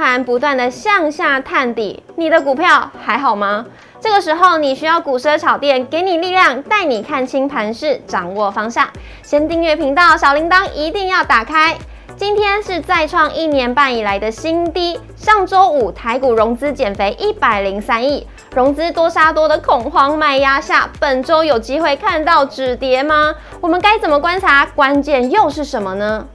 [0.00, 3.66] 盘不断的向下探底，你的股票还好吗？
[4.00, 8.88] 这个时候你需要股奢炒店给你力量，带你看清盘势，掌握方向。
[9.22, 11.76] 先订阅频道，小铃铛一定要打开。
[12.16, 14.98] 今天是再创一年半以来的新低。
[15.16, 23.34] 上周五台股融资减肥一百零三亿，融资多杀多的恐慌卖压下，本周有机会看到止跌吗？
[23.60, 24.64] 我们该怎么观察？
[24.74, 26.26] 关键又是什么呢？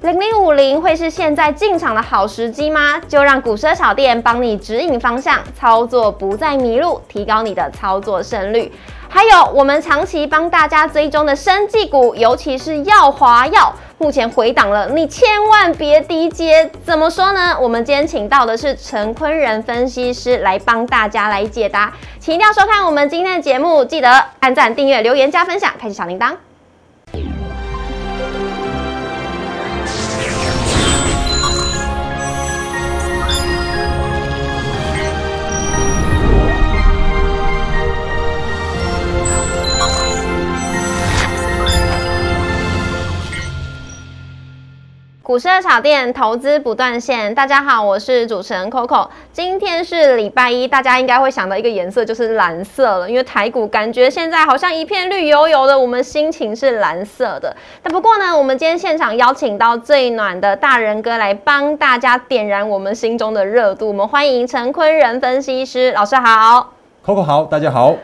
[0.00, 3.00] 零零五零会是现在进场的好时机吗？
[3.08, 8.72] 就让股奢炒店帮你指引方向，操作不再迷路，提高你的操作胜率。
[9.08, 16.70] 还有我们长期帮大家追踪的生技股，尤其是耀华药，目前回档了，你千万别低接。
[16.84, 17.56] 怎么说呢？
[17.60, 26.36] 我们今天请到的是陈坤仁分析师来帮大家来解答，请一定要收看我们今天的节目，记得按赞、订阅、留言、加分享，开启小铃铛。
[45.28, 49.06] 股市的炒店投资不断线，大家好，我是主持人 Coco。
[49.30, 57.54] 今天是礼拜一，大家应该会想到一个颜色就是蓝色了，因为台股感觉现在好像一片绿油油的，我们心情是蓝色的。
[57.82, 66.72] 但不过呢，我们今天现场邀请到最暖的大人哥来帮大家点燃我们心中的热度，我们欢迎陈坤仁分析师老师好
[67.04, 67.94] ，Coco 好，大家好。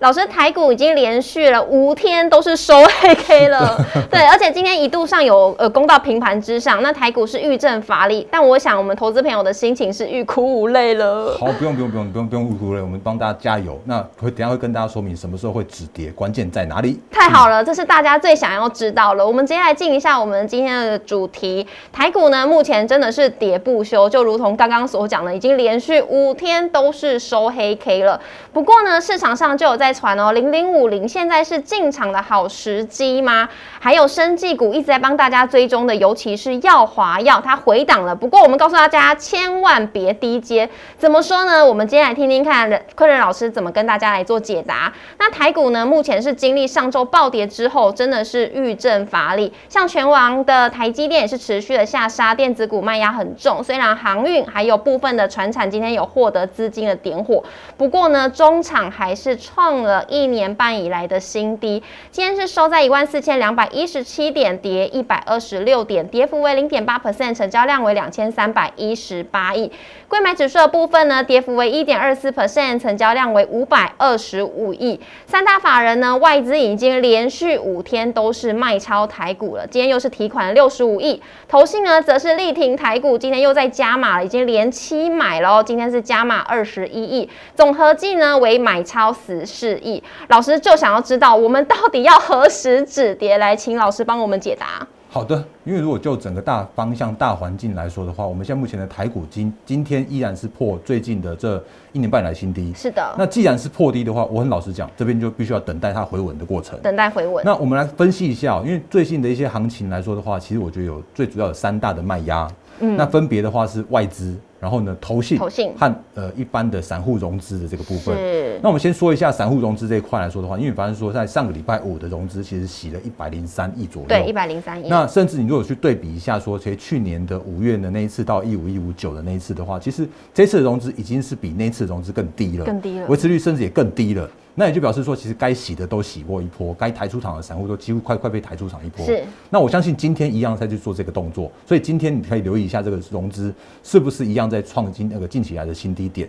[0.00, 11.34] 老师，台股已经连续了五天都是收黑 K 了， 对，而且今天一度上有呃攻到平盘之上，那台股是遇震乏力，但我想我们投资朋友的心情是欲哭无泪了。
[11.40, 13.80] 好，不用不用不用不用不用欲哭无泪，我们帮大家加油。
[13.86, 17.00] 那会等下会跟大家说明什么时候会止跌，关键在哪里？
[17.10, 19.26] 太好了，这是大家最想要知道了。
[19.26, 28.20] 我们接下来进一下我们今天的主题，台股呢目前真的是跌不休，就如同刚刚所讲的，已经连续五天都是收黑 K 了。
[28.52, 29.85] 不过呢，市场上就有在。
[29.86, 33.48] 在传哦，零零五零现在是进场的好时机吗？
[33.78, 38.12] 还有生技股一直在帮大家追踪的，尤其是耀华药，它回档了。
[38.12, 40.68] 不过我们告诉大家，千万别低接。
[40.98, 41.64] 怎么说呢？
[41.64, 44.92] 我们今天来听听看，坤仁老师怎么跟大家来做解答。
[45.20, 49.52] 那台股呢，目前是经历上周暴跌之后，真的是遇震乏力。
[49.68, 53.62] 像全网的台积电也是持续的下杀，电子股卖压很重。
[53.62, 57.44] 虽然航运还有部分的船产今天有获得资金的点火，
[57.76, 59.75] 不过呢，中场还是创。
[59.82, 69.70] 了一年半以来的新低，今天是收在一万四千两百一十七点，跌一百二十六点，跌幅为零点八 percent，成交量为两千三百一十八亿。
[70.08, 75.00] 贵买指数的部分呢，跌幅为一点二四 percent，成交量为五百二十五亿。
[75.26, 81.20] 三大法人呢，外资已经连续五天都是卖超台股了，今天又是提款六十五亿。
[81.48, 89.65] 投信呢，则是力挺台股，今天又在加码了，已经连七买了，今天是加码二十一亿，总合计呢为买超十四。
[89.66, 94.86] 示意老师就想要知道我们到底要何时止跌，来请老师帮我们解答。
[95.08, 101.62] 好的，因为如果就整个大方向、大环境来说的话，我们现在目前的台股今今天依然是破最近的这
[101.92, 102.72] 一年半来新低。
[102.74, 103.14] 是的。
[103.18, 106.78] 那既然是破低的话，我很老实讲，这边就必须要等待它回稳的过程。
[106.80, 107.42] 等待回稳。
[107.44, 112.46] 那我们来分析一下，因为最近的一些行情来说的话，其实我觉得有最主要有三大的卖压。
[112.80, 112.96] 嗯。
[112.96, 114.34] 那分别的话是外资。
[114.58, 118.16] 然后呢，投信和呃一般的散户融资的这个部分。
[118.62, 124.08] 那我们先说一下散户融资这一块来说的话，因为反正说在上个礼拜五的融资其实洗了一百零三亿左右。
[124.08, 124.88] 对，一百零三亿。
[124.88, 134.28] 那甚至你如果去对比一下，说其实去年的五月的那一次到一五一五九的那一次的话，其实这次的融资已经是比那次融资更低了，更低了，维持率甚至也更低了。
[134.58, 139.04] 那也就表示说，其实该洗的都洗过一波，该抬出场的散户都几乎快快被抬出场一波。
[139.06, 139.22] 是。
[139.50, 146.28] 那我相信今天一样在去做这个动作，所以今天你可以留意一下这个融资是不是一样在创新那个近起来的新低点。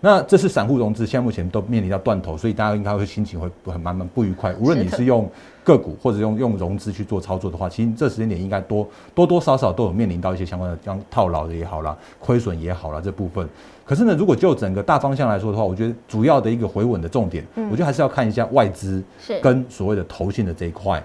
[0.00, 4.54] 那这是散户融资，现在目前都面临到断头，所以大家应该会心情会很慢慢不愉快。
[4.60, 5.28] 无论你是用
[5.64, 13.48] 个股或者用用融资去做操作的话，其实这时间点应该多多多少少都有面临到一些相关的，像套牢的也好啦，亏损也好啦这部分。
[13.84, 19.02] 可是呢，如果就整个大方向来说的话，我觉得主要的一个回稳的重点，我觉得还是要看一下外资
[19.40, 21.02] 跟所谓的投信的这一块。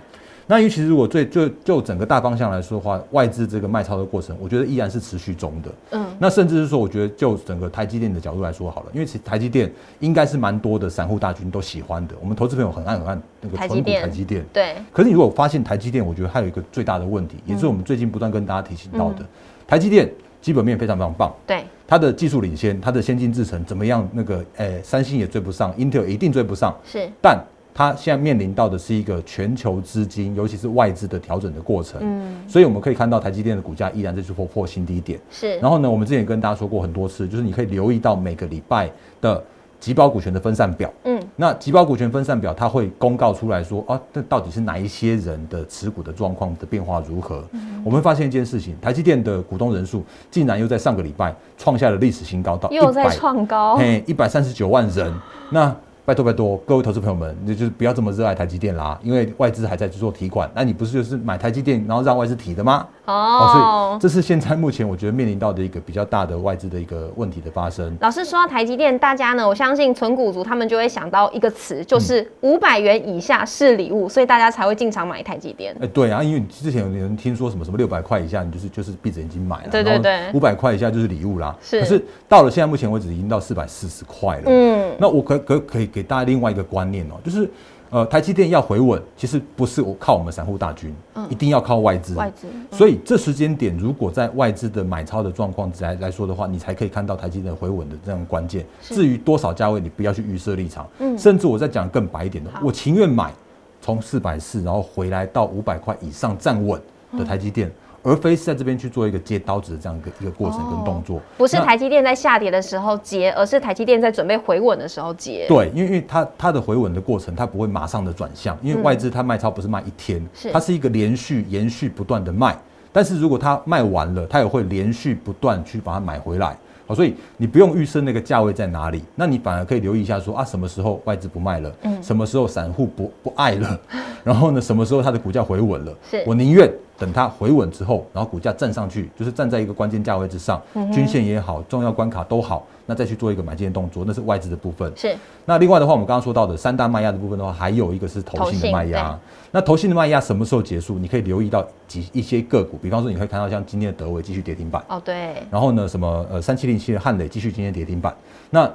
[0.51, 5.71] 那尤其是如果最就就整个大方向来说的话，外资这个卖超的过程，我觉得依然是持续中的。
[5.91, 9.71] 嗯，那甚至是说，我觉得就整个台积电的角度来说好了，因为其台积电
[10.01, 14.45] 应该是蛮多的散户大军都喜欢的，我们投资朋友很爱很爱那个纯股台积电。
[14.51, 14.75] 对。
[14.91, 19.25] 可是你如果发现台积电，我觉得还有一个最大的问题，也是我们最近不断跟大家提醒到的，
[19.65, 20.11] 台积电
[20.41, 21.33] 基本面非常非常棒。
[21.47, 21.63] 对。
[21.87, 24.05] 它的技术领先，它的先进制程怎么样？
[24.11, 26.75] 那个诶，三星也追不上，Intel 一定追不上。
[26.83, 27.09] 是。
[27.21, 27.41] 但
[27.73, 31.99] 它现在面临到的是一个全球资金，尤其是外资的调整的过程。
[32.01, 35.19] 嗯，所以我们可以看到台积电的股价依然在去破破新低点。
[35.29, 38.91] 是，然后呢，我们之前跟大家说过很多次，就是你可以留意到每个礼拜
[39.21, 39.41] 的
[39.79, 40.91] 集保股权的分散表。
[41.05, 47.43] 嗯，那集保股权分散表它会公告出来说，啊，这到底是哪一些人的持股的状况的变化如何？
[47.83, 55.11] 我们发现一件事情，台积电的股东人数竟然又在上个礼拜创下了历史新高，到又在创高，嘿，一百三十九万人。
[55.49, 62.87] 那拜托拜托，各位投资朋友们，你就是不要这么热爱台积电啦，因为外资还在去做提款，那你不是就是买台积电，然后让外资提的吗？
[63.05, 67.95] 哦，所以这是现在目前我觉得面临到的一个比较大的外资的一个问题的发生。
[68.01, 75.75] 老师说到台积电，大家呢，我相信存股族他们就会想到一个词，就是五百元以下是礼物，所以大家才会进场买台积电。
[75.79, 81.55] 哎，对啊，因为之前有人听说什么什么六百块以下，你就是就是闭着眼睛买了，对对对，五百块以下就是礼物啦。
[81.61, 84.43] 是，可是到了现在目前为止已经到四百四十块了。
[84.47, 87.49] 嗯，那我可可可以给大家另外一个观念哦，就是。
[87.93, 92.15] 呃，台积电要回稳，其实不是我靠我们散户大军，嗯一定要靠外资。
[92.15, 98.65] 外资，所以这时间点，如果在外资的买超的状况来来说的话，你才可以看到台积电回稳的这样关键。
[98.79, 100.87] 至于多少价位，你不要去预设立场。
[100.99, 103.33] 嗯，甚至我再讲更白一点的，我情愿买
[103.81, 106.81] 从四百四，然后回来到五百块以上站稳
[107.17, 107.69] 的台积电。
[108.03, 115.45] 而非是在这边去做一个接刀子的这样一个一个过程跟动作，不是台积电在下跌的时候接，而是台积电在准备回稳的时候接。
[115.47, 122.57] 对，因为因为它它的回稳的过程，它不会马上的转向，因为外资它卖超不是卖一天，它是一个连续延续不断的卖，
[122.91, 126.57] 但是如果它卖完了，它也会连续不断去把它买回来。
[126.87, 133.79] 好，所以你不用预设那个价位在哪里，那你反而可以留意一下，说啊，什么时候外资不卖了，嗯，什么时候散户不不爱了，
[134.23, 136.23] 然后呢，什么时候它的股价回稳了，是。
[136.25, 136.69] 我宁愿
[137.01, 140.61] 等它回稳之后，然后股价站上去，就是站在一个关键价位之上，
[140.93, 142.67] 均线也好，重要关卡都好。
[142.85, 144.91] 那再去做一个买进的动作，那是外资的部分。
[144.95, 145.15] 是。
[145.45, 149.17] 那另外的话，我们刚刚说到的三大卖压的部分的话，还有一个是投信的卖压。
[149.49, 150.99] 那投信的卖压什么时候结束？
[150.99, 154.83] 你可以留意到几一些个股，比方说你可以看到像今天的德维继续跌停板。
[154.89, 155.35] 哦，对。
[155.49, 158.13] 然后呢，什么呃三七零七的汉磊继续今天跌停板。
[158.49, 158.69] 那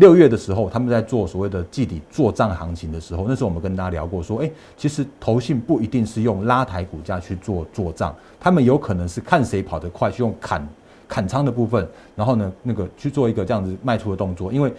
[0.00, 10.66] 六月的时候，他们在做所谓的季底做账行情的时候，那时候我们跟大家聊过，说，哎，其实投信不一定是用拉抬股价去做做账，他们有可能是看谁跑得快，去用砍。
[11.06, 14.72] 砍仓的部分，然后呢，那个去做一个这样子卖出的动作，因为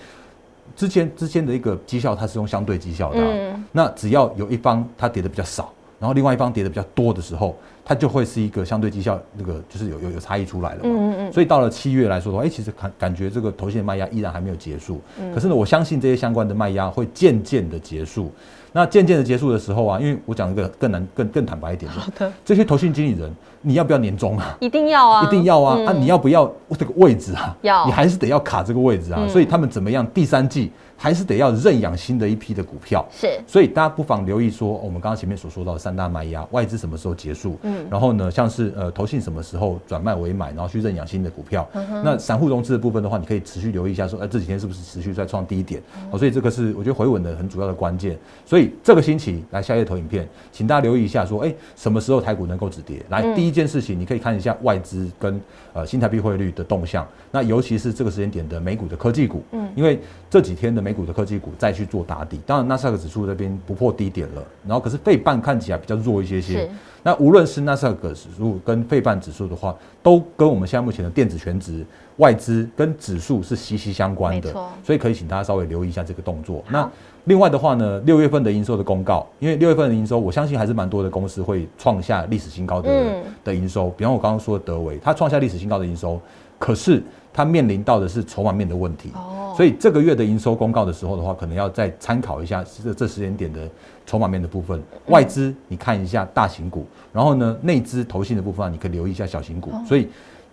[0.77, 7.56] 之前之前的一个绩效它是用相对绩效的，那只要有一方它跌的比较少，然后另外一方跌的比较多的时候，
[7.86, 10.89] 它就会是一个相对绩效那个就是有有有差异出来了嘛。
[10.89, 15.00] 嗯嗯所以到了七月来说的话，哎，其实感感觉这个头线卖压依然还没有结束，
[15.31, 18.31] 可是呢，我相信这些相关的卖压会渐渐的结束。
[18.74, 23.30] 那渐渐的结束的时候啊，因为我讲一个更难、更更坦白一点的，这些投信经理人，
[23.62, 24.56] 你要不要年终啊？
[24.62, 25.24] 一定要啊！
[25.25, 25.77] 一定要啊！
[25.86, 26.50] 啊，你要不要
[26.80, 27.54] 这个位置啊？
[27.63, 29.27] 要，你还是得要卡这个位置啊。
[29.27, 30.07] 所以他们怎么样？
[30.13, 30.71] 第三季。
[31.01, 37.57] 还是得要认养新的一批的股票，是，所以大家不妨留意说，我们刚刚前面所说到的三大卖压，外资什么时候结束？
[37.63, 41.68] 嗯，然后呢，像是呃投信什么时候转卖为买，然后去认养新的股票。
[42.03, 45.81] 那散户融资的部分的话，你可以持续留意一下，说哎这几天是不是持续在创低点？
[46.12, 48.15] 哦，所以这个是我觉得回稳的很主要的关键。
[48.45, 53.04] 所以这个星期来下夜投影片，请大家留意一下，说哎什么时候台股能够止跌？
[53.09, 55.42] 来，第一件事情你可以看一下外资跟
[55.74, 60.00] 呃新台币汇率的动向，那尤其是这个时间点的美股的科技股，嗯，因为
[60.30, 66.70] 这几天的美股的科技股再去做打底，当然纳斯达克指数这边不破低点了，然后可是费半看起来比较弱一些些。
[67.04, 71.84] 那无论是纳斯达克指数跟费半指数的话，都跟我们现在目前的电子全值、
[72.18, 76.64] 外资跟指数是息息相关的，所以可以请大家稍微留意一下这个动作。
[76.69, 76.88] 那
[77.26, 83.90] 另外的话呢，六月份的营收的公告，因为六月份的营收，我相信还是蛮多的公司会创下历史新高的的营收。
[83.92, 86.19] 比方我刚刚说的德维，它创下历史新高的营收，
[86.60, 87.02] 可是
[87.33, 89.12] 它面临到的是筹码面的问题。
[89.56, 93.68] 所以这个月的营收公告的时候的话，可能要再参考一下这这时间点的
[94.06, 94.81] 筹码面的部分。
[95.08, 99.72] 外资你看一下大型股，然后呢内资投信的部分你可以留意一下小型股。
[99.86, 100.08] 所以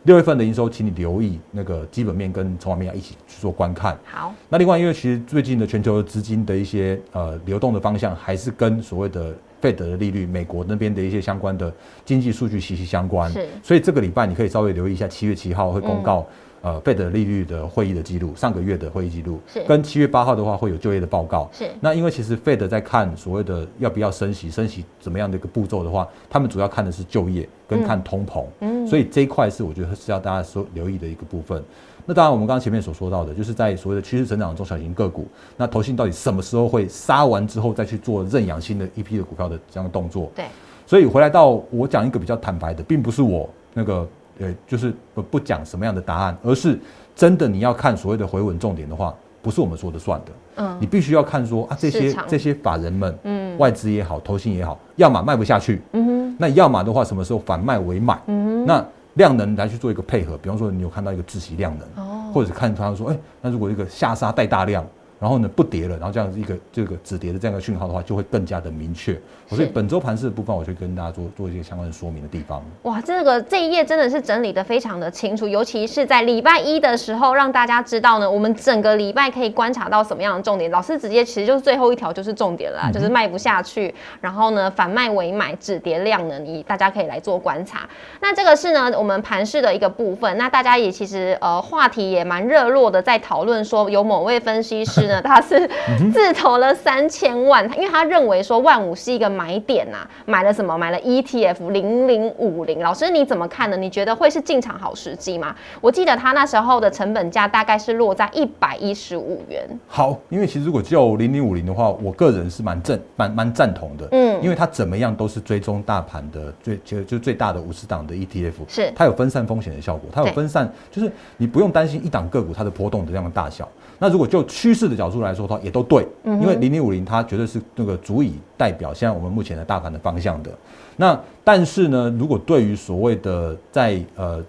[0.05, 3.99] 六月份的营收，请你留意那个基本面跟筹码面要一起去做观看。
[4.05, 11.72] 好，那另外因为其实最近的全球资金的一些呃流动的方向，还是跟所谓的费德的利率、美国那边的一些相关的
[12.04, 13.30] 经济数据息息相关。
[13.32, 16.26] 是，所以这个礼拜你可以稍微留意一下，七月七号会公告。
[16.60, 19.38] 呃，费德利率的会议的记录，上个月的会议记录，
[19.68, 21.70] 跟七月八号的话会有就业的报告，是。
[21.80, 31.62] 那因为其实费德在看所谓的要不要升息，升息怎么样的一个步骤的话，他们主要看的是就业跟看通膨，嗯，所以这一块是我觉得是要大家说留意的一个部分。
[32.08, 40.32] 那当然，我们刚刚前面所说到的，就是在所谓的趋势成长中小型个股，那投信到底什么时候会杀完之后再去做认养新的一批的股票的这样的动作？
[40.34, 40.46] 对。
[40.86, 46.78] 所以回来到我讲一个比较坦白的，并不是我那个呃，就是不不讲什么样的答案，而是。
[47.14, 49.12] 真的，你要看所谓的回稳重点的话，
[49.42, 50.32] 不是我们说的算的。
[50.54, 58.16] 嗯你必须要看说啊，这些这些法人们，嗯外资也好，投信也好，要么卖不下去，嗯哼那要么的话，什么时候反卖为买？
[58.28, 58.86] 嗯哼那
[59.18, 62.32] 量能来去做一个配合，比方说你有看到一个窒息量能，哦。
[62.32, 64.87] 或者看他说，哎、那如果一个下杀带大量，
[65.18, 69.18] 然后呢不跌了，然后这样子一个这个止跌的这样一个讯号的话，就会更加的明确。
[69.48, 72.62] 所以本周盘势的部分，我就跟大家做做一些相关的说明的地方。
[72.82, 80.70] 哇，这个这一页真的是整理的非常的清楚，尤其是在礼拜一的时候，让大家知道呢，我们整个礼拜可以观察到什么样的重点。
[80.70, 87.88] 老师直接其实就是最后一条就是重点了啦，就是卖不下去，然后呢反卖为买，止跌量呢，你大家可以来做观察。
[88.20, 95.68] 那这个是呢我们盘市的一个部分，那大家也其实呃话题也蛮热络的，在讨论说有某位分析师呢，他是
[96.12, 100.78] 自投了三千万，因为他认为说万五是一个买点呐、买了什么？
[100.78, 102.80] 买了 ETF 零零五零。
[102.80, 103.76] 老师你怎么看呢？
[103.76, 105.54] 你觉得会是进场好时机吗？
[105.80, 109.66] 我记得他那时候的成本价大概是落在一百一十五元。
[109.88, 123.68] 好，因为其实如果就零零五零的话，我个人是蛮正蛮蛮赞同的，嗯因为它怎么样都是追踪大盘的最就就最大的五十档的 ETF，是它有分散风险的效果，它有分散，就是你不用担心一档个股它的波动的这样的大小。
[123.98, 130.50] 那如果就趋势的角度来说的话，也都对，嗯因为零零五零它绝对是那个足以代表现在我们目前的大盘的方向的。
[130.97, 134.43] 那但是呢，如果对于所谓的在呃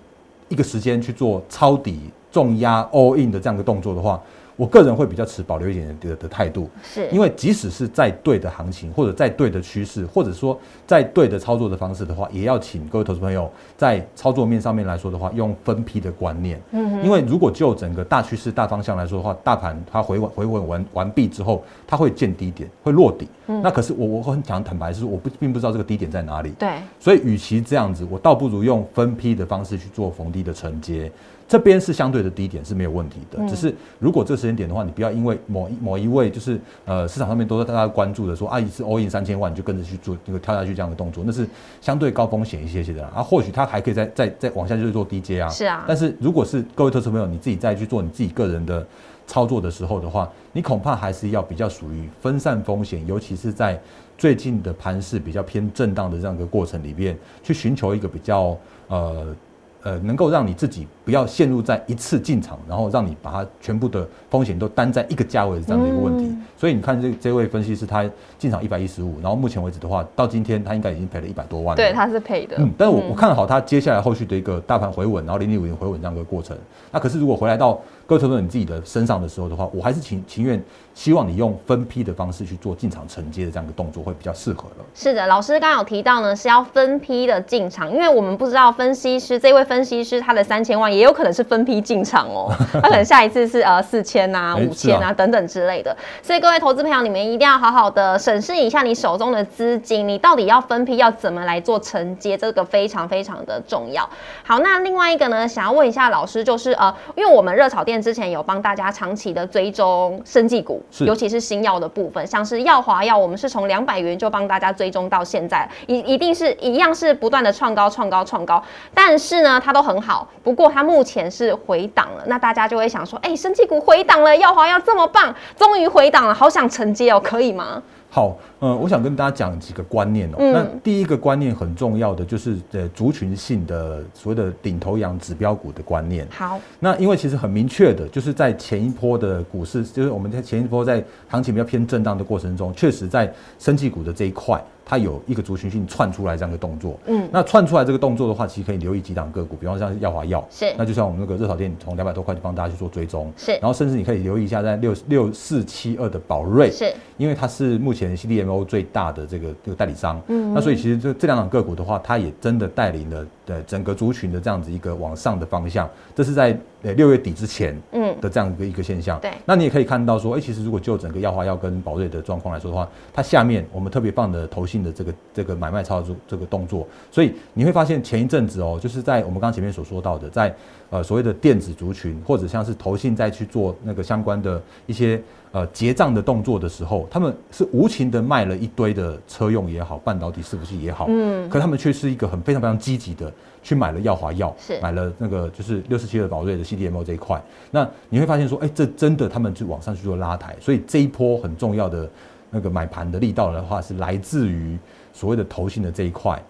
[0.50, 4.20] 一个时间去做抄底、重压、all in 的这样一个动作的话，
[4.60, 16.62] 我个人会比较持保留一点的的态度，是，因为即使是在对的行情，或者在对的趋势，或者说在对的操作的方式的话，也要请各位投资朋友在操作面上面来说的话，用分批的观念。
[16.72, 23.30] 嗯因为如果就整个大趋势、大方向来说的话，大盘它回稳回稳完完毕之后，它会见低点，会落底。
[23.48, 26.52] 嗯那可是我我很想坦白是，我不并不知道这个低点在哪里。
[26.60, 31.10] 对，所以，与其这样子，我倒不如用分批的方式去做逢低的承接。
[31.50, 41.48] 这边是相对的低点是没有问题的，嗯只是如果这个时间点的话，你不要因为某一某一位就是呃市场上面都在大家关注的说啊一次 all in 三千万你就跟着去做这个跳下去这样的动作，那是
[41.82, 43.12] 相对高风险一些些的啦。
[43.16, 45.50] 啊，或许它还可以再再再往下去做低阶啊。
[45.50, 48.86] 是啊但是如果是各位投资朋友你自己再去做你自己个人的
[49.26, 53.80] 操作的时候的话，你恐怕还是要比较属于分散风险，尤其是在
[54.20, 58.56] 最近的盘势比较偏震荡的这样一个过程里面，去寻求一个比较
[58.88, 59.36] 呃
[59.84, 66.26] 呃能够让你自己不要陷入在一次进场，然后让你把它全部的风险都担在一个价位的这样的一个问题。
[66.26, 68.04] 嗯所以你看这这位分析师他
[68.38, 71.78] 进场一百一十五，然后目前为止的话，到今天他应该已经赔了一百多万了。
[71.78, 72.58] 对，他是赔的。
[72.60, 76.58] 嗯，但是我我看好他接下来后续的一个大盘回稳，然后零零五零回稳这样一个过程。
[76.92, 80.60] 那可是如果回来到各位投资者你自己的身上的时候的话，我还是情情愿
[80.96, 84.86] 希望你用分批的方式去做进场承接的这样一个动作会比较适合了。
[84.96, 104.10] 是的，老师刚刚有提到呢，是要分批的进场，因为我们不知道分析师这位分析师他的三千万也有可能是分批进场哦， 他可能下一次是呃四千啊、哎五千啊等等之类的，所以各位投资朋友，你们一定要好好的审视一下你手中的资金，你到底要分批要怎么来做承接，这个非常非常的重要。
[104.44, 118.64] 好，那另外一个呢，想要问一下老师，就是呃，因为我们热炒店之前有帮大家长期的追踪生技股，尤其是新药的部分，像是药华药，我们是从两百元就帮大家追踪到现在，一一定是一样是不断的创高、创高、创高，
[118.94, 127.82] 但是呢，它都很好，不过它目前是回档了，那大家就会想说，哎、生技股回档了，药华药这么棒，终于回档了，好想承接哦，可以吗？
[128.10, 130.52] 好，呃，我想跟大家讲几个观念哦、嗯。
[130.52, 136.28] 那第一个观念很重要的就是呃族群性的所谓的领头羊指标股的观念。
[136.32, 144.60] 好，那因为其实很明确的，就是在前一波的股市，就是我们在前一波在行情比较偏震荡的过程中，确实在生技股的这一块，
[144.90, 146.98] 它有一个族群性窜出来这样的动作。
[147.06, 150.74] 嗯，那窜出来这个动作的话，其实可以留意几档个股，比方像是耀华药，是。
[150.76, 153.52] 那就像我们那个热炒店从两百多块就帮大家去做追踪，是。
[153.52, 160.56] 然后甚至你可以留意一下在六六四七二的宝瑞，是，因为它是目前 CDMO 最大的这个这个代理商，嗯。
[160.56, 169.20] 那所以其实这这两档个股的话，它也真的带领了的整个族群的这样子一个往上的方向，这是在呃六月底之前嗯，的这样一个一个现象。
[169.20, 169.32] 对。
[169.46, 180.54] 那你也可以看到说，哎、其实如果就整个药华药跟宝瑞的状况来说的话，它下面我们特别放的投信的这个这个买卖操作这个动作，所以你会发现前一阵子哦，就是在我们刚刚前面所说到的，在
[180.90, 193.32] 呃所谓的电子族群或者像是投信在去做那个相关的一些呃结账的动作的时候，他们是无情的卖了一堆的车用也好，半导体伺服器也好，嗯可他们却是一个很非常非常积极的
[193.62, 197.42] 去买了耀华药，是买了那个就是六四七的宝瑞的 CDMO 这一块。
[197.72, 202.10] 那你会发现说，哎、这真的他们就往上去做拉抬，所以这一波很重要的
[202.50, 204.78] 那个买盘的力道的话，是来自于
[205.14, 206.42] 所谓的投信的这一块。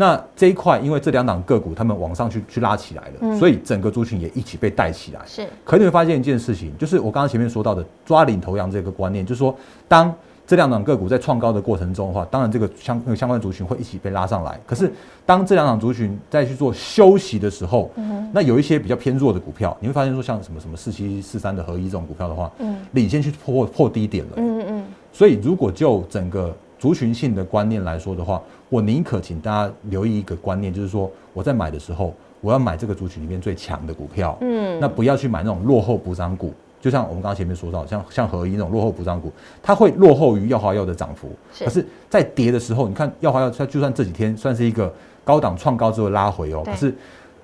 [0.00, 5.20] 那这一块，因为这两档个股他们往上去去拉起来了，嗯所以整个族群也一起被带起来。
[5.26, 9.52] 是可你会发现一件事情，就是我刚刚前面说到的抓领头羊这个观念，就是说，
[9.88, 10.14] 当
[10.46, 14.58] 这两档个股在创高的过程中的话，当然这个相那个相关族群会一起被拉上来。
[14.64, 14.90] 可是
[15.26, 17.90] 当这两档族群再去做休息的时候，
[18.32, 24.32] 那有一些比较偏弱的股票，你会发现说像什么什么四七四三的合一这种股票的话，嗯领先去破破低点了。
[24.36, 34.36] 嗯嗯所以如果就整个族群性的观念来说的话，我宁可请大家留意一个观念，就是说我在买的时候，我要买这个族群里面最强的股票。
[34.40, 39.32] 嗯那不要去买那种落后补涨股，就像我们刚刚前面说到，像像合一那种落后补涨股，
[39.62, 41.30] 它会落后于耀华药的涨幅。
[41.52, 44.92] 是可是，在跌的时候，你看耀华药，它就算这几天算是一个
[45.24, 46.94] 高档创高之后拉回哦，可是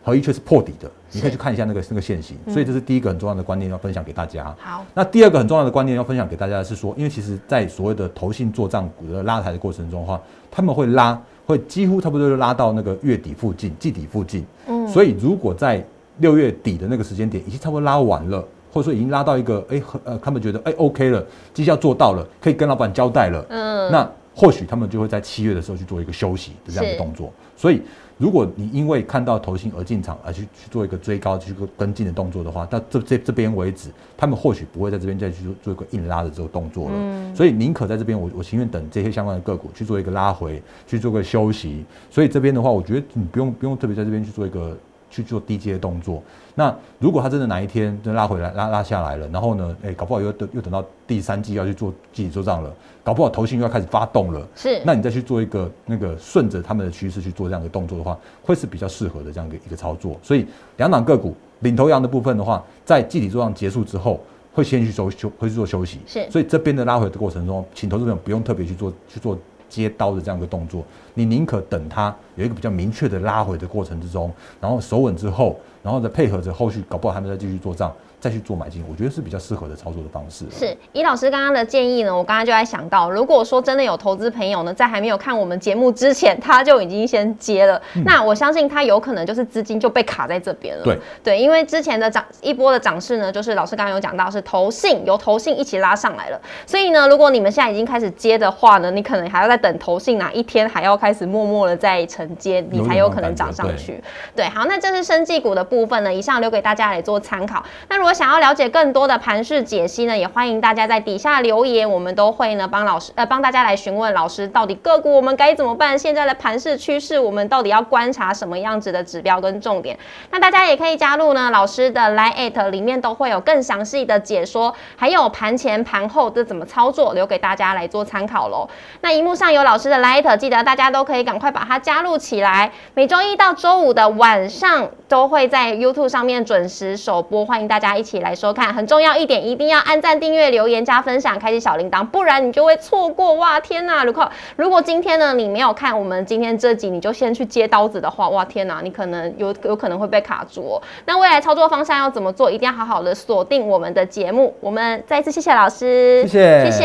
[0.05, 2.37] 合一却是破底的，你可以去看一下那个那个线型。
[2.45, 4.55] 嗯所以这是第一个很重要的观念要分享给大家。
[4.59, 10.21] 好那第二个很重要的观念要分享给大家的是说，因为其实，在所谓的投信做账股的拉抬的过程中的话，
[10.51, 14.45] 他们会拉，会几乎差不多就拉到那个月底附近、季底附近。
[14.69, 15.83] 嗯所以如果在
[16.19, 27.33] 六月底的那个时间点已经差不多拉完了，或者说已经拉到一个哎很呃他们觉得哎 OK 了，绩效做到了，可以跟老板交代了，嗯那或许他们就会在七月的时候去做一个休息的这样的动作。
[27.57, 27.81] 所以，
[28.17, 36.93] 如果你因为看到投信而进场而去去做一个追高、去做跟进的动作的话，到这这这边为止，他们或许不会在这边再去做做一个硬拉的这个动作了。
[36.97, 41.85] 嗯所以宁可在这边，我我情愿等这些相关的个股去做一个拉回，去做个休息。
[42.09, 44.77] 所以这边的话，我觉得你不用不用特别在这边去做一个
[45.15, 46.21] 去做低阶的动作。
[46.57, 54.47] 那如果它真的哪一天就拉回来拉拉下来了，然后呢，哎、搞不好又等又等到第三季要去做季底做账了，搞不好头型又要开始发动了。
[54.57, 60.19] 是那你再去做一个那个顺着他们的趋势去做这样的动作的话，会是比较适合的这样一个一个操作。
[60.23, 64.21] 所以两档个股领头羊的部分的话，在季底做账结束之后，
[64.53, 66.01] 会先去休休会去做休息。
[66.07, 69.39] 是所以这边的拉回的过程中，请投资者不用特别去做去做
[69.75, 77.93] 接刀的这样一个动作，你宁可等它有一个比较明确的拉回的过程之中，然后手稳之后，然后再配合着后续搞不好他们再继续做账，
[78.25, 80.47] 再去做买进，我觉得是比较适合的操作的方式。
[80.51, 90.85] 是，以老师刚刚的建议呢，我刚刚就在想到，如果说真的有投资朋友呢，在还没有看我们节目之前，他就已经先接了，那我相信他有可能就是资金就被卡在这边了。
[90.85, 104.03] 对对，因为之前的涨一波的涨势呢，就是老师刚刚有讲到是投信由投信一起拉上来了，所以呢，如果你们现在已经开始接的话呢，你可能还要再等投信哪一天还要开始默默的在承接，你才有可能涨上去。
[104.35, 107.63] 对，好，那这是生技股的部分呢，以上留给大家来做参考。
[107.91, 119.99] 那如果想要了解更多的盘势解析呢，也欢迎大家在底下留言，我们都会呢帮老师呃帮大家来询问老师到底个股我们该怎么办，现在的盘势趋势我们到底要观察什么样子的指标跟重点。
[120.31, 128.69] 那大家也可以加入呢老师的 Line at 里面都会有更详细的解说，还有盘前盘后这怎么操作，留给大家来做参考喽。
[129.01, 132.71] 那荧幕上有老师的 Line at，记得大家都可以赶快把它加入起来。
[132.95, 138.73] 每周一到周五的晚上都会在 YouTube 上面准时首播，欢迎大家一起来收看。
[138.73, 143.33] 很重要一点，一定要按赞、订阅、留言、加分享、开启小铃铛，不然你就会错过。
[143.35, 144.05] 哇，天哪！
[144.05, 150.83] 如果如果今天呢你没有看我们今天这集，你就先去接刀子的话，哇，天哪，你可能有有可能会被卡住哦。
[151.07, 154.55] 那未来操作方向要怎么做，一定要好好的锁定我们的节目。
[154.61, 156.85] 我们再一次谢谢老师，谢谢，谢谢，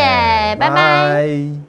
[0.56, 1.69] 拜拜拜